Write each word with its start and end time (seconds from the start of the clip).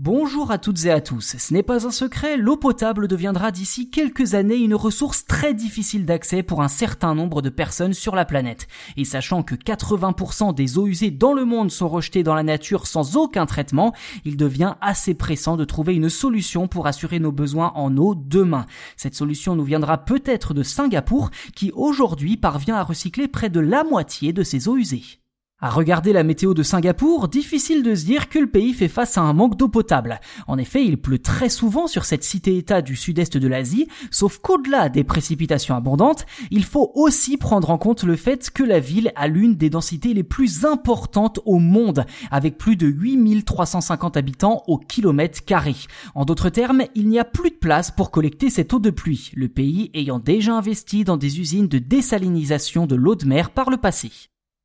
Bonjour 0.00 0.52
à 0.52 0.58
toutes 0.58 0.84
et 0.84 0.92
à 0.92 1.00
tous. 1.00 1.34
Ce 1.38 1.52
n'est 1.52 1.64
pas 1.64 1.84
un 1.84 1.90
secret, 1.90 2.36
l'eau 2.36 2.56
potable 2.56 3.08
deviendra 3.08 3.50
d'ici 3.50 3.90
quelques 3.90 4.34
années 4.34 4.54
une 4.54 4.76
ressource 4.76 5.24
très 5.24 5.54
difficile 5.54 6.06
d'accès 6.06 6.44
pour 6.44 6.62
un 6.62 6.68
certain 6.68 7.16
nombre 7.16 7.42
de 7.42 7.48
personnes 7.48 7.94
sur 7.94 8.14
la 8.14 8.24
planète. 8.24 8.68
Et 8.96 9.04
sachant 9.04 9.42
que 9.42 9.56
80% 9.56 10.54
des 10.54 10.78
eaux 10.78 10.86
usées 10.86 11.10
dans 11.10 11.32
le 11.32 11.44
monde 11.44 11.72
sont 11.72 11.88
rejetées 11.88 12.22
dans 12.22 12.36
la 12.36 12.44
nature 12.44 12.86
sans 12.86 13.16
aucun 13.16 13.44
traitement, 13.44 13.92
il 14.24 14.36
devient 14.36 14.76
assez 14.80 15.14
pressant 15.14 15.56
de 15.56 15.64
trouver 15.64 15.96
une 15.96 16.10
solution 16.10 16.68
pour 16.68 16.86
assurer 16.86 17.18
nos 17.18 17.32
besoins 17.32 17.72
en 17.74 17.96
eau 17.96 18.14
demain. 18.14 18.66
Cette 18.96 19.16
solution 19.16 19.56
nous 19.56 19.64
viendra 19.64 19.98
peut-être 19.98 20.54
de 20.54 20.62
Singapour 20.62 21.30
qui 21.56 21.72
aujourd'hui 21.74 22.36
parvient 22.36 22.76
à 22.76 22.84
recycler 22.84 23.26
près 23.26 23.50
de 23.50 23.58
la 23.58 23.82
moitié 23.82 24.32
de 24.32 24.44
ses 24.44 24.68
eaux 24.68 24.76
usées. 24.76 25.18
À 25.60 25.70
regarder 25.70 26.12
la 26.12 26.22
météo 26.22 26.54
de 26.54 26.62
Singapour, 26.62 27.26
difficile 27.26 27.82
de 27.82 27.96
se 27.96 28.04
dire 28.04 28.28
que 28.28 28.38
le 28.38 28.46
pays 28.46 28.72
fait 28.72 28.86
face 28.86 29.18
à 29.18 29.22
un 29.22 29.32
manque 29.32 29.56
d'eau 29.56 29.66
potable. 29.66 30.20
En 30.46 30.56
effet, 30.56 30.84
il 30.84 30.98
pleut 30.98 31.18
très 31.18 31.48
souvent 31.48 31.88
sur 31.88 32.04
cette 32.04 32.22
cité-état 32.22 32.80
du 32.80 32.94
sud-est 32.94 33.36
de 33.36 33.48
l'Asie, 33.48 33.88
sauf 34.12 34.38
qu'au-delà 34.38 34.88
des 34.88 35.02
précipitations 35.02 35.74
abondantes, 35.74 36.26
il 36.52 36.62
faut 36.62 36.92
aussi 36.94 37.38
prendre 37.38 37.70
en 37.70 37.78
compte 37.78 38.04
le 38.04 38.14
fait 38.14 38.50
que 38.50 38.62
la 38.62 38.78
ville 38.78 39.10
a 39.16 39.26
l'une 39.26 39.56
des 39.56 39.68
densités 39.68 40.14
les 40.14 40.22
plus 40.22 40.64
importantes 40.64 41.40
au 41.44 41.58
monde, 41.58 42.06
avec 42.30 42.56
plus 42.56 42.76
de 42.76 42.86
8350 42.86 44.16
habitants 44.16 44.62
au 44.68 44.78
kilomètre 44.78 45.44
carré. 45.44 45.74
En 46.14 46.24
d'autres 46.24 46.50
termes, 46.50 46.84
il 46.94 47.08
n'y 47.08 47.18
a 47.18 47.24
plus 47.24 47.50
de 47.50 47.56
place 47.56 47.90
pour 47.90 48.12
collecter 48.12 48.48
cette 48.48 48.72
eau 48.74 48.78
de 48.78 48.90
pluie, 48.90 49.32
le 49.34 49.48
pays 49.48 49.90
ayant 49.92 50.20
déjà 50.20 50.54
investi 50.54 51.02
dans 51.02 51.16
des 51.16 51.40
usines 51.40 51.66
de 51.66 51.80
désalinisation 51.80 52.86
de 52.86 52.94
l'eau 52.94 53.16
de 53.16 53.26
mer 53.26 53.50
par 53.50 53.70
le 53.70 53.76
passé. 53.76 54.12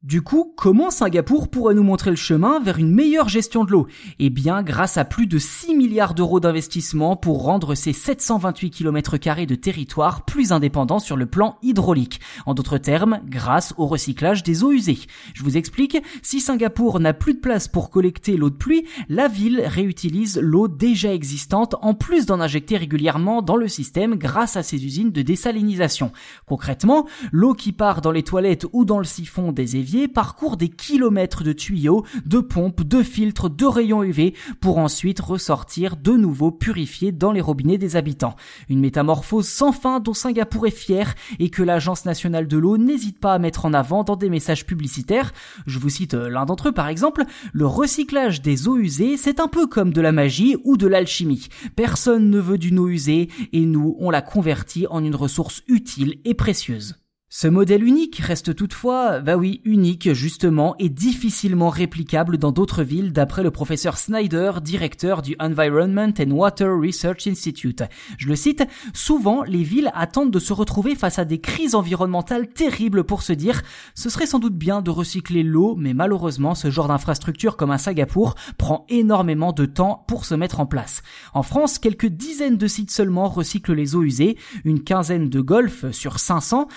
Du 0.03 0.21
coup, 0.21 0.51
comment 0.57 0.91
Singapour 0.91 1.47
pourrait 1.47 1.75
nous 1.75 1.81
montrer 1.81 2.09
le 2.09 2.17
chemin 2.17 2.59
vers 2.59 2.77
une 2.77 2.91
meilleure 2.91 3.29
gestion 3.29 3.63
de 3.63 3.71
l'eau? 3.71 3.87
Eh 4.19 4.29
bien, 4.29 4.61
grâce 4.61 4.97
à 4.97 5.05
plus 5.05 5.27
de 5.27 5.37
6 5.37 5.75
milliards 5.75 6.13
d'euros 6.13 6.41
d'investissement 6.41 7.15
pour 7.15 7.43
rendre 7.43 7.73
ces 7.73 7.93
728 7.93 8.69
km 8.69 9.45
de 9.45 9.55
territoire 9.55 10.25
plus 10.25 10.51
indépendants 10.51 10.99
sur 10.99 11.15
le 11.15 11.25
plan 11.25 11.55
hydraulique. 11.61 12.19
En 12.45 12.53
d'autres 12.53 12.79
termes, 12.79 13.21
grâce 13.29 13.73
au 13.77 13.87
recyclage 13.87 14.43
des 14.43 14.65
eaux 14.65 14.73
usées. 14.73 14.99
Je 15.33 15.41
vous 15.41 15.55
explique, 15.55 15.97
si 16.21 16.41
Singapour 16.41 16.99
n'a 16.99 17.13
plus 17.13 17.35
de 17.35 17.39
place 17.39 17.69
pour 17.69 17.89
collecter 17.89 18.35
l'eau 18.35 18.49
de 18.49 18.55
pluie, 18.55 18.85
la 19.07 19.29
ville 19.29 19.61
réutilise 19.65 20.37
l'eau 20.37 20.67
déjà 20.67 21.13
existante 21.13 21.75
en 21.81 21.93
plus 21.93 22.25
d'en 22.25 22.41
injecter 22.41 22.75
régulièrement 22.75 23.41
dans 23.41 23.55
le 23.55 23.69
système 23.69 24.15
grâce 24.15 24.57
à 24.57 24.63
ses 24.63 24.83
usines 24.83 25.13
de 25.13 25.21
désalinisation. 25.21 26.11
Concrètement, 26.45 27.07
l'eau 27.31 27.53
qui 27.53 27.71
part 27.71 28.01
dans 28.01 28.11
les 28.11 28.23
toilettes 28.23 28.65
ou 28.73 28.83
dans 28.83 28.99
le 28.99 29.05
siphon 29.05 29.53
des 29.53 29.77
éviers 29.77 29.92
parcourt 30.07 30.57
des 30.57 30.69
kilomètres 30.69 31.43
de 31.43 31.53
tuyaux, 31.53 32.03
de 32.25 32.39
pompes, 32.39 32.83
de 32.83 33.03
filtres, 33.03 33.49
de 33.49 33.65
rayons 33.65 34.03
UV 34.03 34.33
pour 34.59 34.77
ensuite 34.77 35.19
ressortir 35.19 35.95
de 35.95 36.13
nouveau 36.13 36.51
purifiés 36.51 37.11
dans 37.11 37.31
les 37.31 37.41
robinets 37.41 37.77
des 37.77 37.95
habitants. 37.95 38.35
Une 38.69 38.79
métamorphose 38.79 39.47
sans 39.47 39.71
fin 39.71 39.99
dont 39.99 40.13
Singapour 40.13 40.67
est 40.67 40.71
fier 40.71 41.13
et 41.39 41.49
que 41.49 41.63
l'Agence 41.63 42.05
nationale 42.05 42.47
de 42.47 42.57
l'eau 42.57 42.77
n'hésite 42.77 43.19
pas 43.19 43.33
à 43.33 43.39
mettre 43.39 43.65
en 43.65 43.73
avant 43.73 44.03
dans 44.03 44.15
des 44.15 44.29
messages 44.29 44.65
publicitaires. 44.65 45.31
Je 45.65 45.79
vous 45.79 45.89
cite 45.89 46.13
euh, 46.13 46.29
l'un 46.29 46.45
d'entre 46.45 46.69
eux 46.69 46.73
par 46.73 46.87
exemple, 46.87 47.23
le 47.51 47.67
recyclage 47.67 48.41
des 48.41 48.67
eaux 48.67 48.77
usées, 48.77 49.17
c'est 49.17 49.39
un 49.39 49.47
peu 49.47 49.67
comme 49.67 49.93
de 49.93 50.01
la 50.01 50.11
magie 50.11 50.57
ou 50.63 50.77
de 50.77 50.87
l'alchimie. 50.87 51.47
Personne 51.75 52.29
ne 52.29 52.39
veut 52.39 52.57
d'une 52.57 52.79
eau 52.79 52.87
usée 52.87 53.29
et 53.51 53.65
nous, 53.65 53.95
on 53.99 54.09
la 54.09 54.21
convertit 54.21 54.87
en 54.87 55.03
une 55.03 55.15
ressource 55.15 55.63
utile 55.67 56.19
et 56.25 56.33
précieuse. 56.33 57.02
Ce 57.35 57.47
modèle 57.47 57.83
unique 57.83 58.17
reste 58.19 58.55
toutefois, 58.55 59.19
bah 59.19 59.37
oui, 59.37 59.59
unique 59.65 60.13
justement 60.13 60.75
et 60.77 60.87
difficilement 60.87 61.69
réplicable 61.69 62.37
dans 62.37 62.51
d'autres 62.51 62.83
villes 62.83 63.11
d'après 63.11 63.41
le 63.41 63.49
professeur 63.49 63.97
Snyder, 63.97 64.51
directeur 64.61 65.23
du 65.23 65.35
Environment 65.39 66.13
and 66.19 66.29
Water 66.29 66.69
Research 66.79 67.25
Institute. 67.25 67.81
Je 68.19 68.27
le 68.27 68.35
cite, 68.35 68.63
souvent 68.93 69.41
les 69.41 69.63
villes 69.63 69.89
attendent 69.95 70.29
de 70.29 70.37
se 70.37 70.53
retrouver 70.53 70.93
face 70.93 71.17
à 71.17 71.25
des 71.25 71.41
crises 71.41 71.73
environnementales 71.73 72.49
terribles 72.49 73.03
pour 73.03 73.23
se 73.23 73.33
dire 73.33 73.63
ce 73.95 74.11
serait 74.11 74.27
sans 74.27 74.37
doute 74.37 74.55
bien 74.55 74.83
de 74.83 74.91
recycler 74.91 75.41
l'eau, 75.41 75.73
mais 75.75 75.95
malheureusement 75.95 76.53
ce 76.53 76.69
genre 76.69 76.87
d'infrastructure 76.87 77.57
comme 77.57 77.71
un 77.71 77.79
Singapour 77.79 78.35
prend 78.59 78.85
énormément 78.89 79.53
de 79.53 79.65
temps 79.65 80.05
pour 80.07 80.25
se 80.25 80.35
mettre 80.35 80.59
en 80.59 80.67
place. 80.67 81.01
En 81.33 81.41
France, 81.41 81.79
quelques 81.79 82.05
dizaines 82.05 82.57
de 82.57 82.67
sites 82.67 82.91
seulement 82.91 83.27
recyclent 83.27 83.73
les 83.73 83.95
eaux 83.95 84.03
usées, 84.03 84.37
une 84.65 84.83
quinzaine 84.83 85.29
de 85.29 85.41
golfs 85.41 85.89
sur 85.89 86.19
500, 86.19 86.67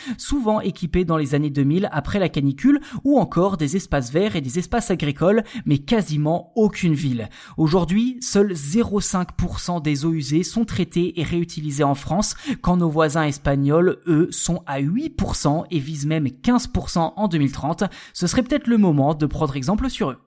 souvent 0.46 0.60
équipés 0.60 1.04
dans 1.04 1.16
les 1.16 1.34
années 1.34 1.50
2000 1.50 1.88
après 1.90 2.20
la 2.20 2.28
canicule, 2.28 2.78
ou 3.02 3.18
encore 3.18 3.56
des 3.56 3.74
espaces 3.74 4.12
verts 4.12 4.36
et 4.36 4.40
des 4.40 4.60
espaces 4.60 4.92
agricoles, 4.92 5.42
mais 5.64 5.78
quasiment 5.78 6.52
aucune 6.54 6.94
ville. 6.94 7.28
Aujourd'hui, 7.56 8.18
seuls 8.20 8.52
0,5% 8.52 9.82
des 9.82 10.04
eaux 10.04 10.12
usées 10.12 10.44
sont 10.44 10.64
traitées 10.64 11.18
et 11.18 11.24
réutilisées 11.24 11.82
en 11.82 11.96
France, 11.96 12.36
quand 12.62 12.76
nos 12.76 12.88
voisins 12.88 13.24
espagnols, 13.24 13.98
eux, 14.06 14.28
sont 14.30 14.62
à 14.66 14.80
8% 14.80 15.64
et 15.72 15.80
visent 15.80 16.06
même 16.06 16.26
15% 16.26 17.14
en 17.16 17.26
2030. 17.26 17.82
Ce 18.12 18.28
serait 18.28 18.44
peut-être 18.44 18.68
le 18.68 18.78
moment 18.78 19.14
de 19.14 19.26
prendre 19.26 19.56
exemple 19.56 19.90
sur 19.90 20.10
eux. 20.10 20.25